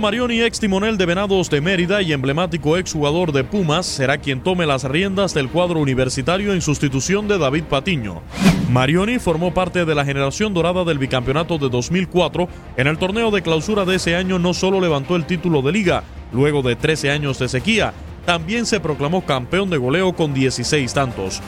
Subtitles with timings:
[0.00, 4.66] Marioni, ex timonel de Venados de Mérida y emblemático exjugador de Pumas, será quien tome
[4.66, 8.22] las riendas del cuadro universitario en sustitución de David Patiño.
[8.70, 12.48] Marioni formó parte de la generación dorada del bicampeonato de 2004.
[12.76, 16.02] En el torneo de clausura de ese año no solo levantó el título de liga,
[16.32, 17.94] luego de 13 años de sequía,
[18.26, 21.40] también se proclamó campeón de goleo con 16 tantos.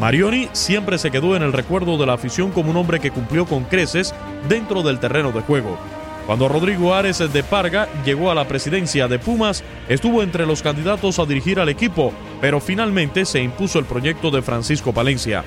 [0.00, 3.44] Marioni siempre se quedó en el recuerdo de la afición como un hombre que cumplió
[3.44, 4.14] con creces
[4.48, 5.78] dentro del terreno de juego.
[6.26, 11.18] Cuando Rodrigo Ares de Parga llegó a la presidencia de Pumas, estuvo entre los candidatos
[11.18, 15.44] a dirigir al equipo, pero finalmente se impuso el proyecto de Francisco Palencia.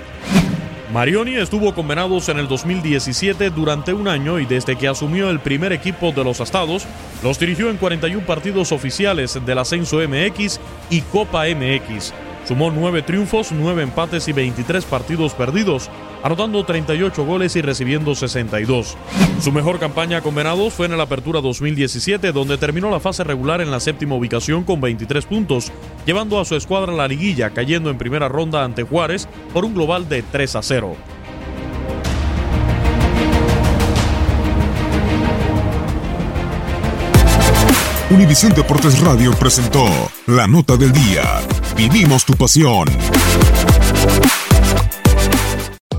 [0.93, 5.39] Marioni estuvo con Venados en el 2017 durante un año y desde que asumió el
[5.39, 6.85] primer equipo de los Astados,
[7.23, 10.59] los dirigió en 41 partidos oficiales del Ascenso MX
[10.91, 12.13] y Copa MX.
[12.45, 15.89] Sumó 9 triunfos, 9 empates y 23 partidos perdidos,
[16.23, 18.97] anotando 38 goles y recibiendo 62.
[19.41, 23.61] Su mejor campaña con Venados fue en la Apertura 2017, donde terminó la fase regular
[23.61, 25.71] en la séptima ubicación con 23 puntos,
[26.05, 29.73] llevando a su escuadra a la liguilla, cayendo en primera ronda ante Juárez por un
[29.73, 30.95] global de 3 a 0.
[38.13, 39.85] Univisión Deportes Radio presentó
[40.27, 41.23] La Nota del Día.
[41.75, 42.87] Vivimos tu pasión.